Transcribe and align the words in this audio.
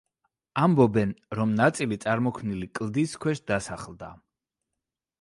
ამბობენ, 0.61 1.11
რომ 1.41 1.53
ნაწილი 1.59 1.99
წარმოქმნილი 2.07 2.73
კლდის 2.81 3.17
ქვეშ 3.27 3.47
დასახლდა. 3.55 4.15